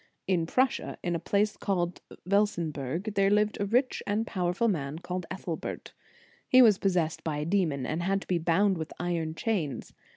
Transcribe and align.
In 0.25 0.47
Prussia, 0.47 0.97
in 1.03 1.13
a 1.15 1.19
place 1.19 1.55
called 1.55 2.01
Velsenberg, 2.25 3.13
there 3.13 3.29
lived 3.29 3.61
a 3.61 3.67
rich 3.67 4.01
and 4.07 4.25
pow 4.25 4.47
erful 4.51 4.67
man 4.67 4.97
called 4.97 5.27
Ethelbert. 5.29 5.93
He 6.49 6.59
was 6.59 6.79
pos 6.79 6.93
sessed 6.95 7.23
by 7.23 7.37
a 7.37 7.45
demon, 7.45 7.85
and 7.85 8.01
had 8.01 8.21
to 8.21 8.27
be 8.27 8.39
bound 8.39 8.79
with 8.79 8.91
iron 8.99 9.35
chains. 9.35 9.93